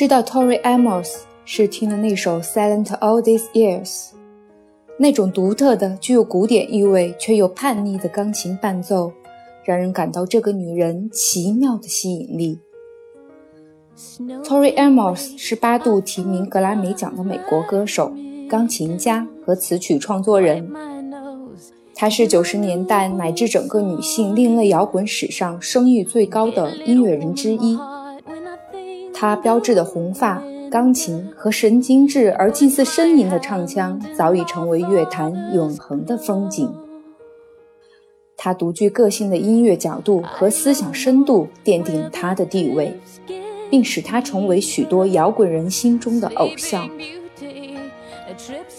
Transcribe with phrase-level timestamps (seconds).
[0.00, 1.10] 知道 Tori Amos
[1.44, 3.84] 是听了那首《Silent All These Years》，
[4.96, 9.12] 那种独特的、具有古典意味却又叛逆的钢琴伴奏，
[9.62, 12.58] 让人感到这个女人奇妙的吸引力。
[14.42, 18.10] Tori Amos 是八度提名格莱美奖的美国歌手、
[18.48, 20.66] 钢琴家和词曲创作人。
[21.94, 27.78] 她是九十年代乃至整个女性另类摇滚史上声誉最高的音乐人之一。
[29.20, 36.72] 他标志的红发、钢琴和神经质而近似呻吟的唱腔，早已成为乐坛永恒的风景。
[38.34, 42.98] 他独具个性的音乐角度和思想深度，奠定了她的地位，
[43.68, 46.88] 并使他成为许多摇滚人心中的偶像。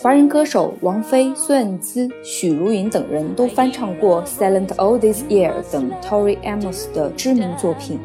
[0.01, 7.99] 华人歌手王菲、孙燕姿、许茹芸等人都翻唱过《Silent All These Years》等 Tori Amos 的知名作品。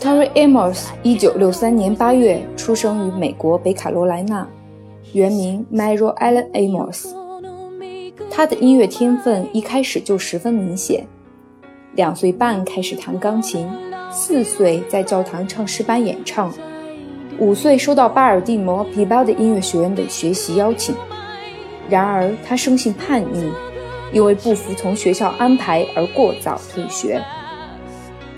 [0.00, 4.48] Tori Amos 一九六三年八月出生于美国北卡罗来纳，
[5.12, 7.08] 原名 Mary Ellen Amos。
[8.30, 11.06] 他的音乐天分一开始就十分明显，
[11.96, 13.68] 两岁半开始弹钢琴，
[14.10, 16.50] 四岁在教堂唱诗班演唱，
[17.38, 20.94] 五岁收到巴尔的摩皮巴的音乐学院的学习邀请。
[21.90, 23.52] 然而他生性叛逆，
[24.14, 27.22] 因为不服从学校安排而过早退学。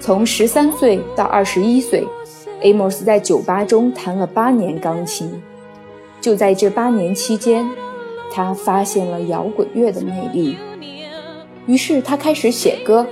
[0.03, 2.05] 从十三岁到二十一岁
[2.61, 5.41] ，Amos 在酒吧中弹了八年钢琴。
[6.21, 7.71] 就在这八年期间，
[8.33, 10.57] 他发现了摇滚乐的魅力。
[11.67, 13.07] 于是他开始写歌，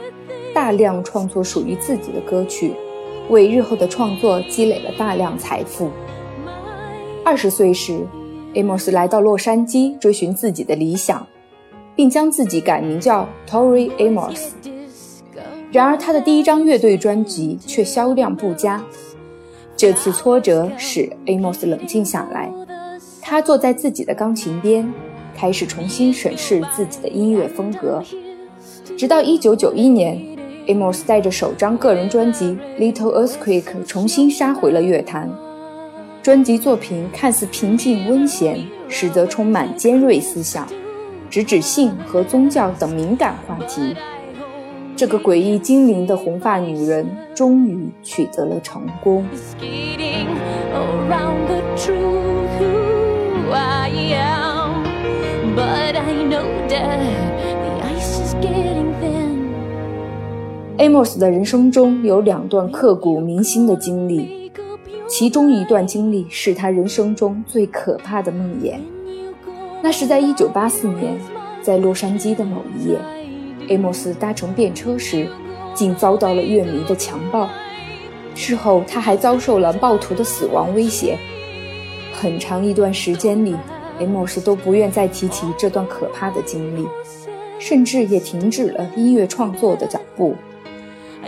[0.52, 2.72] 大量创作属于自己的歌曲，
[3.28, 5.92] 为日后的创作积累了大量财富。
[7.24, 8.04] 二十岁时
[8.54, 11.24] ，Amos 来到洛杉矶追寻自己的理想，
[11.94, 14.48] 并将自己改名叫 Tori Amos。
[15.72, 18.82] 然而，他的第一张乐队专辑却销量不佳。
[19.76, 22.52] 这次挫折使 Amos 冷静下来，
[23.22, 24.92] 他坐在自己的钢琴边，
[25.34, 28.02] 开始重新审视自己的音乐风格。
[28.98, 30.18] 直到1991年
[30.66, 35.30] ，Amos 带着首张个人专辑《Little Earthquake》重新杀回了乐坛。
[36.20, 40.66] 专辑作品看似平静温咸，实则充满尖锐思想，
[41.30, 43.94] 直指性和宗教等敏感话题。
[45.00, 49.24] 这个诡异精灵的红发女人终于取得了成功。
[60.76, 64.52] Amos 的人生中有两段刻骨铭心的经历，
[65.08, 68.74] 其中一段经历是他人生中最可怕的梦魇。
[69.82, 71.18] 那是在1984年，
[71.62, 72.98] 在洛杉矶的某一夜。
[73.70, 75.28] 艾莫斯搭乘便车时，
[75.72, 77.48] 竟遭到了乐迷的强暴。
[78.34, 81.16] 事后，他还遭受了暴徒的死亡威胁。
[82.12, 83.54] 很长一段时间里，
[83.98, 86.86] 艾莫斯都不愿再提起这段可怕的经历，
[87.58, 90.34] 甚至也停止了音乐创作的脚步。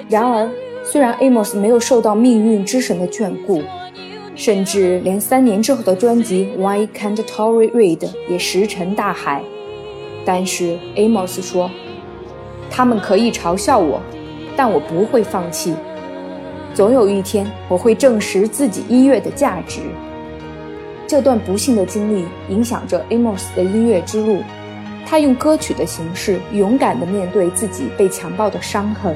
[0.09, 0.51] 然而，
[0.85, 3.63] 虽然艾莫斯没有受到命运之神的眷顾，
[4.35, 7.99] 甚至连三年之后的专辑《Why Can't Tori Read》
[8.29, 9.43] 也石沉大海，
[10.25, 11.71] 但是艾莫斯说。
[12.75, 14.01] 他们可以嘲笑我，
[14.57, 15.75] 但我不会放弃。
[16.73, 19.81] 总有一天，我会证实自己音乐的价值。
[21.07, 24.39] 这段不幸的经历影响着 Amos 的音乐之路。
[25.05, 29.15] 他用歌曲的形式，勇敢地面对自己被强暴的伤痕。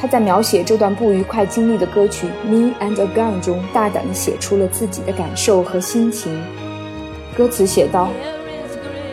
[0.00, 6.42] 他在描写这段不愉快经历的歌曲《Me and a Gun》中，大胆地写出了自己的感受和心情。
[7.36, 8.08] 歌词写道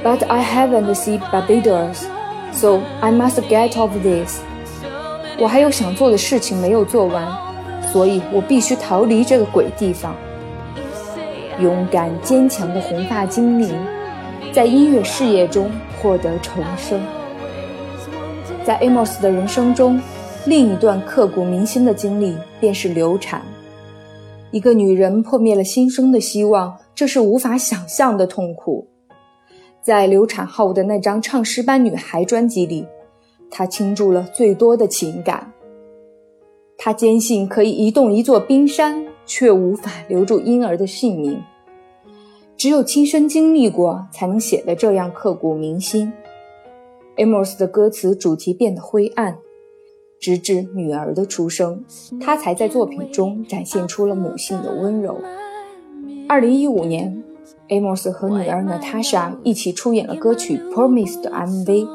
[0.05, 2.05] ：“But I haven't seen Barbados。”
[2.53, 4.39] So I must get off this。
[5.39, 7.27] 我还有想做的事情没有做完，
[7.91, 10.15] 所以我必须逃离这个鬼地方。
[11.59, 13.73] 勇敢坚强的红发精灵，
[14.53, 16.99] 在音乐事业中获得重生。
[18.63, 19.99] 在 Amos 的人生中，
[20.45, 23.41] 另一段刻骨铭心的经历便是流产。
[24.51, 28.90] 一个女人破灭了新生的希望，这是无法想象的痛苦。
[29.81, 32.85] 在流产后的那张《唱诗班女孩》专辑里，
[33.49, 35.51] 她倾注了最多的情感。
[36.77, 41.41] 她坚信可以移动一座冰山，却无法留住婴儿的性命。
[42.55, 46.13] 只有亲身经历过，才能写得这样刻骨铭心。
[47.17, 49.37] Amos 的歌词主题变得灰暗，
[50.19, 51.83] 直至女儿的出生，
[52.19, 55.17] 他才在作品中展现出了母性的温柔。
[56.27, 57.20] 二零一五年
[57.69, 61.87] ，Amos 和女儿 Natasha 一起出演了歌曲《Promise》的 MV。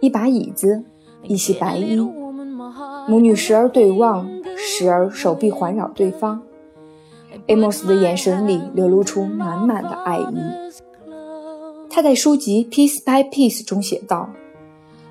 [0.00, 0.82] 一把椅子，
[1.22, 1.96] 一袭白衣，
[3.06, 6.40] 母女时而对望，时而手臂环绕对方。
[7.46, 10.70] Amos 的眼神里流露出满满的爱意。
[11.88, 14.30] 他在书籍《Piece by Piece》中写道：“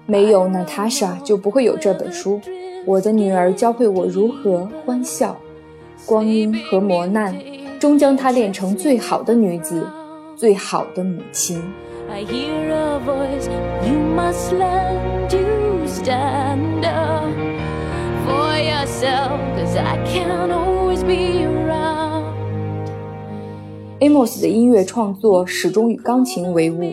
[0.08, 2.42] 没有 Natasha，就不会有这本书。
[2.86, 5.38] 我的女儿教会我如何欢笑，
[6.06, 7.36] 光阴和磨难。”
[7.80, 9.88] 终将她练成最好的女子，
[10.36, 11.64] 最好的母亲。
[24.02, 26.84] Amos 的音乐创作始终与钢琴为伍。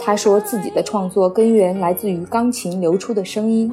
[0.00, 3.70] 他说自己的创作根源来自于钢琴流出的声音。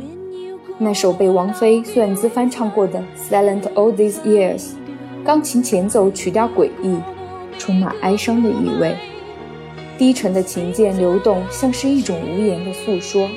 [0.78, 3.00] 那首被王菲、孙燕姿翻唱过的
[3.32, 4.60] 《Silent All These Years》。
[5.26, 6.96] 钢琴前奏曲调诡异，
[7.58, 8.96] 充满哀伤的意味。
[9.98, 13.28] 低沉的琴键流动，像是一种无言的诉说。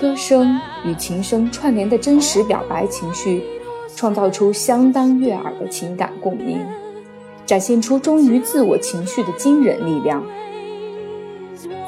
[0.00, 3.42] 歌声与琴声串联的真实表白情绪，
[3.96, 6.60] 创造出相当悦耳的情感共鸣，
[7.44, 10.24] 展现出忠于自我情绪的惊人力量。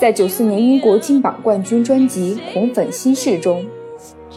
[0.01, 3.65] 在九四年英国金榜冠军专辑《红粉心事》中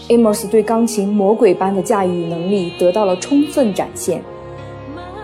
[0.10, 4.22] ，Amos 对钢琴魔鬼般的驾驭能力得到了充分展现。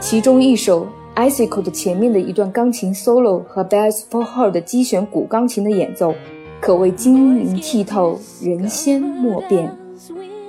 [0.06, 0.86] 其中一首
[1.30, 6.14] 《Icicle》的前面的一段钢琴 solo 和《Bells for Her》的机弦古钢琴的演奏，
[6.62, 9.76] 可谓晶莹剔透、人仙莫辨。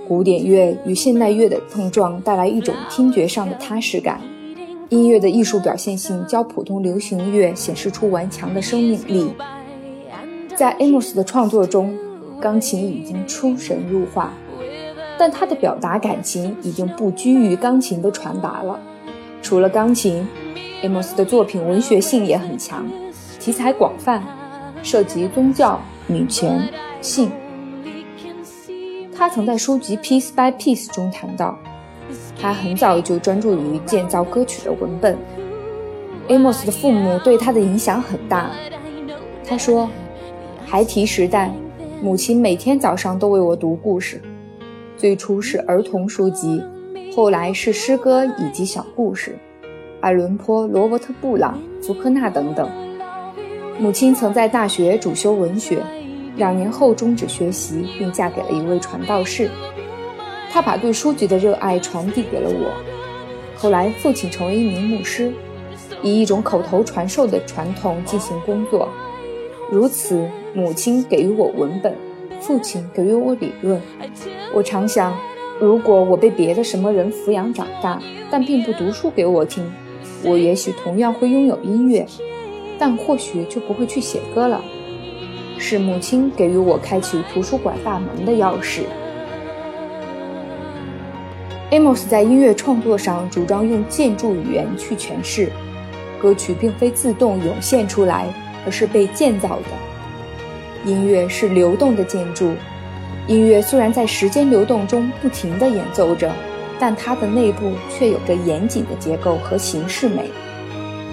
[0.07, 4.21] 古典乐与现代乐的碰撞，带来一种听觉上的踏实感。
[4.91, 9.33] 音乐的艺术表现性较普通流行乐显示出顽强的生命力。
[10.55, 11.97] 在 Amos 的创作中，
[12.39, 14.35] 钢琴已经出神入化，
[15.19, 18.79] 但他的表达感情已经不拘于钢琴的传达了。
[19.47, 20.27] 除了钢琴
[20.83, 22.85] ，Amos 的作品文学性也很强，
[23.39, 24.21] 题材广泛，
[24.83, 26.69] 涉及宗教、女权、
[27.01, 27.31] 性。
[29.15, 31.57] 他曾在书籍《Piece by Piece》中谈到，
[32.37, 35.17] 他很早就专注于建造歌曲的文本。
[36.27, 38.51] Amos 的父母对他的影响很大。
[39.47, 39.89] 他说，
[40.65, 41.55] 孩提时代，
[42.03, 44.21] 母亲每天早上都为我读故事，
[44.97, 46.61] 最初是儿童书籍。
[47.17, 49.39] 后来是诗歌以及小故事，
[50.03, 52.71] 爱伦坡、罗伯特·布朗、福克纳等等。
[53.79, 55.83] 母亲曾在大学主修文学，
[56.37, 59.49] 两年后终止学习，并嫁给了一位传道士。
[60.53, 62.71] 他把对书籍的热爱传递给了我。
[63.57, 65.33] 后来，父亲成为一名牧师，
[66.03, 68.91] 以一种口头传授的传统进行工作。
[69.71, 71.95] 如此，母亲给予我文本，
[72.43, 73.81] 父亲给予我理论。
[74.53, 75.17] 我常想。
[75.59, 79.65] 如果我被别的什么人抚养长大，但并不读书给我听，
[80.23, 82.07] 我也许同样会拥有音乐，
[82.79, 84.63] 但或许就不会去写歌了。
[85.59, 88.83] 是母亲给予我开启图书馆大门的钥匙。
[91.71, 95.51] Amos 在音乐创作上主张用建筑语言去诠释，
[96.21, 98.27] 歌曲并非自动涌现出来，
[98.67, 100.91] 而是被建造的。
[100.91, 102.53] 音乐是流动的建筑。
[103.27, 106.31] 音乐虽然在时间流动中不停地演奏着，
[106.79, 110.31] 但它的内部却有着严谨的结构和形式美。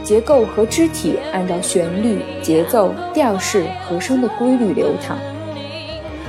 [0.04, 5.18] 结构和肢体按照旋律、节奏、调式、和声的规律流淌。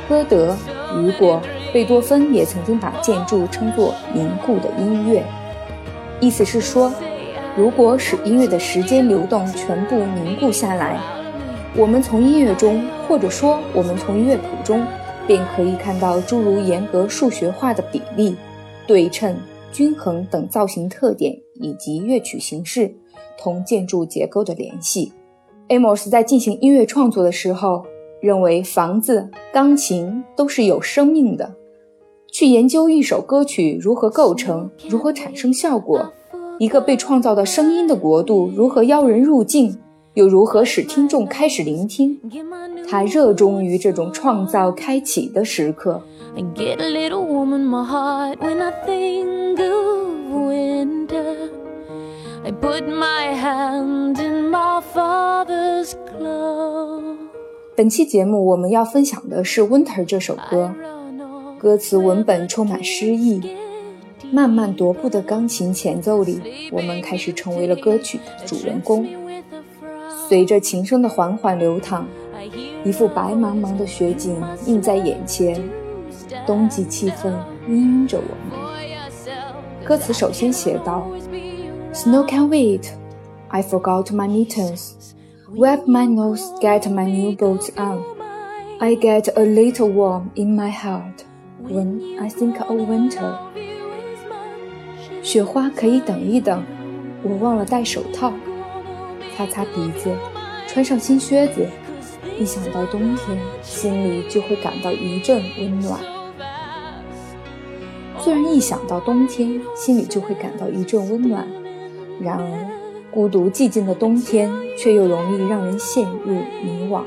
[0.08, 0.56] 歌德、
[0.96, 1.40] 雨果、
[1.72, 5.22] 贝多芬也曾经把建筑称作凝固的音乐，
[6.20, 6.90] 意思是说，
[7.56, 10.98] 如果使音乐的时间流动全部凝固下来，
[11.76, 14.86] 我们从音乐中，或者说我们从乐谱中。
[15.26, 18.36] 便可以看到诸如严格数学化的比例、
[18.86, 19.36] 对称、
[19.72, 22.94] 均衡等造型特点，以及乐曲形式
[23.38, 25.12] 同建筑结构的联系。
[25.68, 27.84] Amos 在进行音乐创作的时候，
[28.20, 31.54] 认为房子、钢琴都是有生命的。
[32.30, 36.04] 去研究一首歌曲如何构成、如何产生效果，
[36.58, 39.78] 一个被创造的声音的国度如何邀人入境。
[40.14, 42.16] 又如何使听众开始聆听？
[42.88, 46.00] 他热衷于这种创造开启的时刻。
[57.76, 60.73] 本期节目我们要分享的是《Winter》这首歌，
[61.59, 63.40] 歌词文本充满诗意。
[64.30, 66.40] 慢慢踱步的钢琴前奏里，
[66.71, 69.04] 我们开始成为了歌曲的主人公。
[70.26, 72.06] 随着琴声的缓缓流淌
[72.82, 75.62] 一幅白茫茫的雪景映在眼前，
[76.46, 77.30] 冬季气氛
[77.68, 78.64] 氤氲着我们。
[79.84, 81.06] 歌词首先写道
[81.92, 82.86] ：“Snow can wait,
[83.48, 84.92] I forgot my mittens,
[85.54, 88.02] wipe my nose, get my new boots on.
[88.80, 91.24] I get a little warm in my heart
[91.68, 93.34] when I think of winter。”
[95.22, 96.62] 雪花可以等一等，
[97.22, 98.32] 我忘了戴手套，
[99.36, 100.10] 擦擦鼻子，
[100.66, 101.66] 穿上新靴子。
[102.38, 106.00] 一想到冬天，心里就会感到一阵温暖。
[108.18, 111.46] 虽然一想到冬天，心里就会感到一阵温暖，
[112.20, 112.44] 然而
[113.10, 117.02] 孤独寂静的冬天却又容易让人陷入迷惘。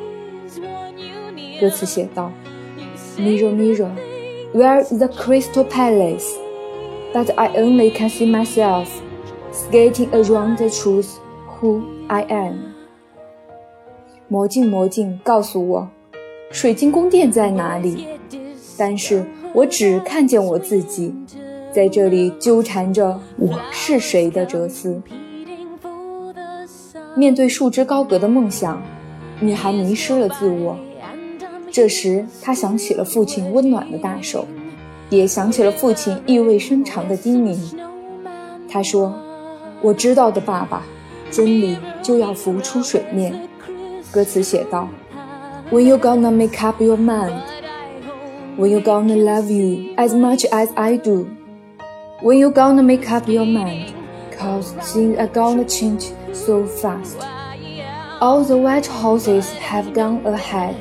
[1.60, 2.31] 歌词写道
[3.17, 3.91] ：“Mirror, mirror,
[4.53, 6.29] where's the crystal palace?
[7.13, 8.88] But I only can see myself
[9.51, 11.17] skating around the truth
[11.60, 12.56] who I am？”
[14.28, 15.88] 魔镜，魔镜，告诉我，
[16.52, 18.08] 水晶宫殿在哪里？
[18.78, 21.16] 但是我只看见我自己，
[21.72, 25.02] 在这里纠缠着我是谁的哲思。
[27.16, 28.82] 面对束之高阁的梦想，
[29.40, 30.78] 女孩迷失了自我。
[31.72, 34.46] 这时，她想起了父亲温暖的大手，
[35.10, 37.58] 也想起了父亲意味深长的叮咛。
[38.70, 39.14] 她说
[39.82, 40.84] ：“我知道的，爸爸，
[41.31, 43.49] 真理就要浮出水面。”
[44.12, 44.88] 歌词写道：“
[45.71, 47.42] When you gonna make up your mind?
[48.59, 51.26] When you gonna love you as much as I do?
[52.23, 53.95] When you gonna make up your mind?
[54.38, 57.16] Cause things are gonna change so fast.
[58.21, 60.76] All the white horses have gone ahead.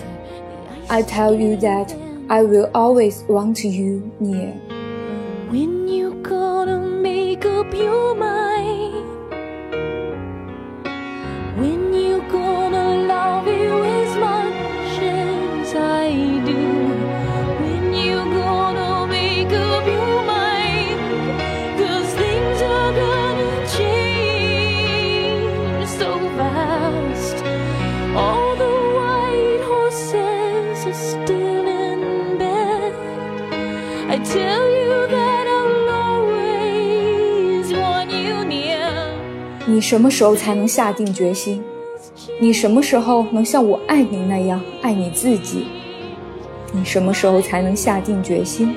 [0.90, 1.96] I tell you that
[2.30, 4.54] I will always want you near.
[5.50, 6.05] When you
[11.57, 11.86] When
[39.77, 41.63] 你什么时候才能下定决心？
[42.41, 45.67] 你什么时候能像我爱你那样爱你自己？
[46.73, 48.75] 你什么时候才能下定决心？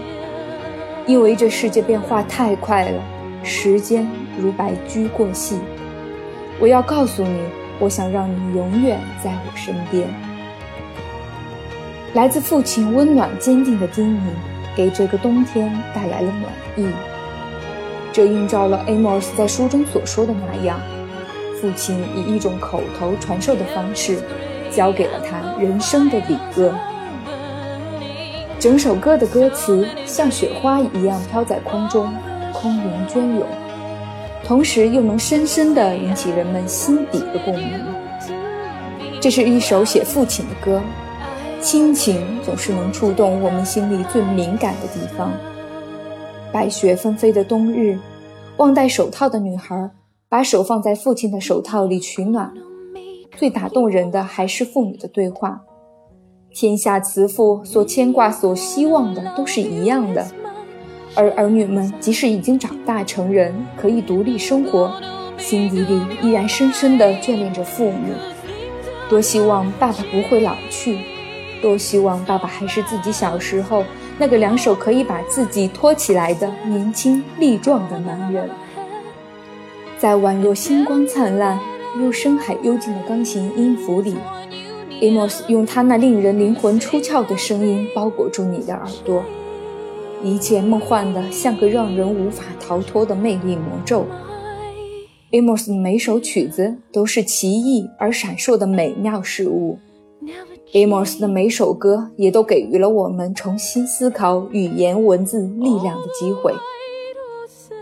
[1.08, 3.02] 因为这世界变化太快了，
[3.46, 4.06] 时间
[4.38, 5.58] 如白驹过隙。
[6.60, 7.40] 我要告诉你，
[7.80, 10.06] 我想让你永远在我身边。
[12.14, 14.20] 来自父亲温暖坚定的叮咛，
[14.76, 16.94] 给这个冬天带来了暖意。
[18.12, 20.80] 这映照了 Amos 在书中所说的那样。
[21.62, 24.20] 父亲以一种口头传授的方式，
[24.72, 26.74] 教给了他人生的礼歌。
[28.58, 32.14] 整首歌的歌词像雪花一样飘在空中，
[32.54, 33.46] 空灵隽永，
[34.46, 37.80] 同时又能深深地引起人们心底的共鸣。
[39.22, 40.82] 这是一首写父亲的歌，
[41.62, 45.32] 亲情总是能触动我们心里最敏感的地方。
[46.52, 47.98] 白雪纷飞的冬日，
[48.58, 49.92] 忘戴手套的女孩。
[50.32, 52.54] 把手放在父亲的手套里取暖，
[53.36, 55.60] 最打动人的还是父女的对话。
[56.54, 60.28] 天下慈父所牵挂、所希望的都是一样的，
[61.16, 64.94] 而儿女们即使已经长大成人，可以独立生活，
[65.40, 68.14] 心底里依然深深地眷恋着父母。
[69.10, 71.00] 多希望爸爸不会老去，
[71.60, 73.84] 多希望爸爸还是自己小时候
[74.20, 78.50] 那个两手可以把自己托起来的年轻力壮的男人。
[79.98, 81.58] 在宛若星光灿烂
[82.00, 84.16] 又深海幽静的钢琴音符里
[85.02, 89.24] ，Amos 用他那令人灵魂出窍的声音包裹住你的耳朵，
[90.22, 94.06] 一切梦幻的像个让人无法逃脱的魅力魔咒。
[95.32, 99.80] Amos 的每首曲子都是奇异而闪烁的美妙事物
[100.74, 106.54] ，Amos 的每首歌也都给予了我们重新思考语言文字力量的机会。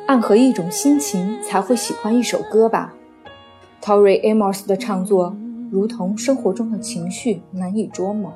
[0.05, 2.95] 暗合一种心情，才会喜欢一首歌吧。
[3.81, 5.35] Tori Amos 的唱作
[5.69, 8.33] 如同生活中的情绪，难以捉摸。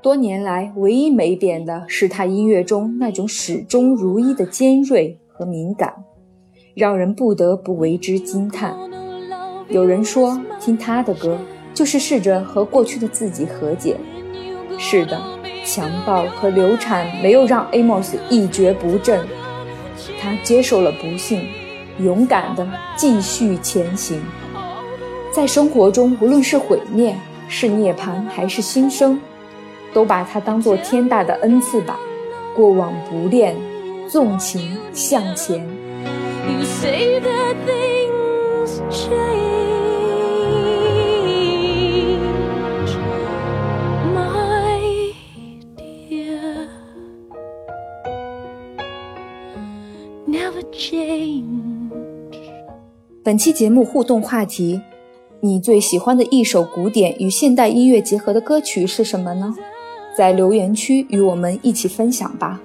[0.00, 5.92] 多年来，唯一没变的是他音乐中那种始终如一的尖锐和敏感，
[6.74, 8.76] 让人不得不为之惊叹。
[9.68, 11.38] 有人说，听他的歌
[11.74, 13.96] 就是试着和过去的自己和解。
[14.78, 15.20] 是的，
[15.64, 19.26] 强暴和流产没有让 Amos 一蹶不振。
[20.20, 21.46] 他接受了不幸，
[21.98, 24.20] 勇敢地继续前行。
[25.32, 27.16] 在生活中，无论是毁灭、
[27.48, 29.20] 是涅槃还是新生，
[29.94, 31.98] 都把它当做天大的恩赐吧。
[32.54, 33.56] 过往不恋，
[34.08, 35.66] 纵情向前。
[53.24, 54.80] 本期节目互动话题：
[55.40, 59.54] 你最喜欢的一首古典与现代音乐结合的歌曲是什么呢？
[60.16, 62.60] 在留言区与我们一起分享吧。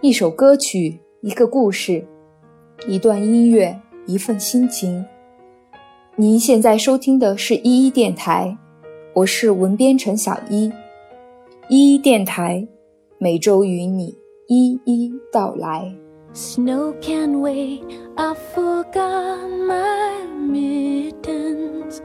[0.00, 2.04] 一首歌曲，一个故事。
[2.88, 5.04] 一段音乐，一份心情。
[6.16, 8.58] 您现在收听的是依依电台，
[9.14, 10.72] 我是文编陈小依。
[11.68, 12.66] 依依电台，
[13.18, 14.12] 每周与你
[14.48, 15.94] 一一道来。
[16.34, 17.82] Snow can wait,
[18.16, 22.00] I forgot my mittens.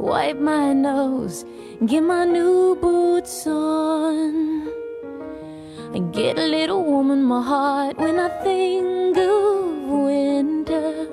[0.00, 1.42] Wipe my nose,
[1.82, 4.65] get my new boots on.
[5.96, 11.08] I get a little warm in my heart when I think of winter.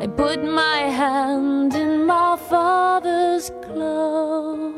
[0.00, 4.74] I put my hand in my father's glove.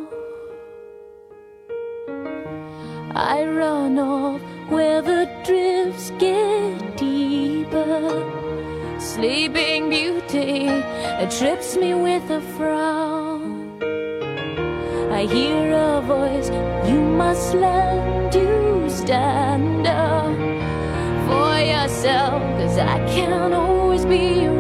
[3.15, 7.97] I run off where the drifts get deeper.
[8.99, 10.67] Sleeping Beauty
[11.39, 13.81] trips me with a frown.
[15.11, 16.51] I hear a voice,
[16.91, 18.56] you must learn to
[19.07, 20.35] stand up
[21.29, 24.56] for yourself, cause I can't always be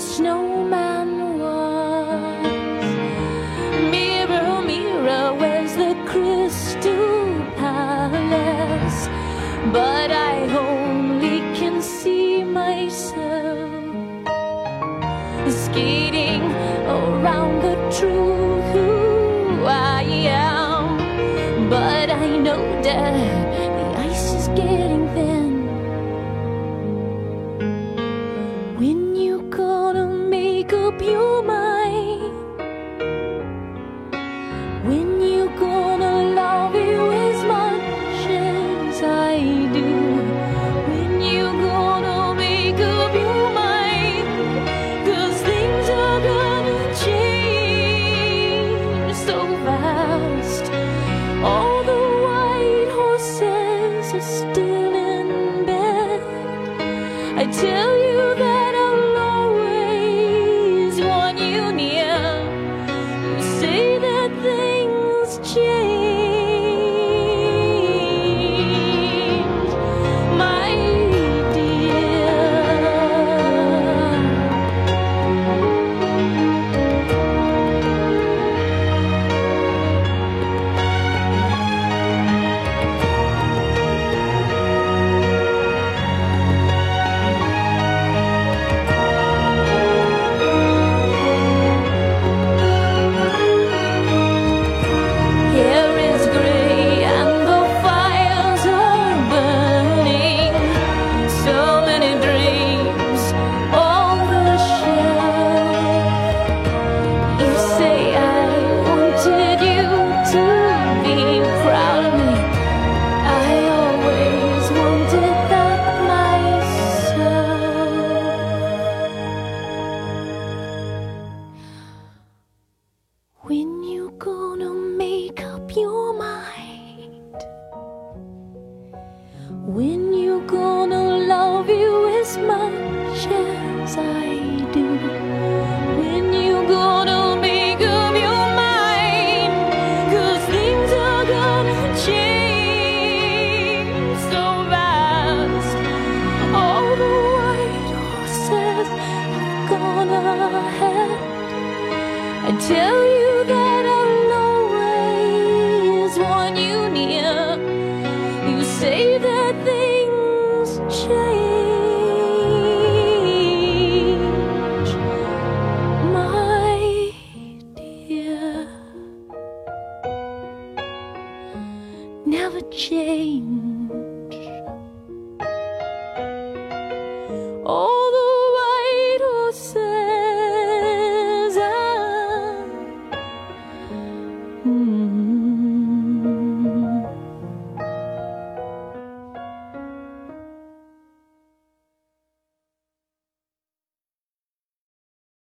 [0.00, 0.87] snowman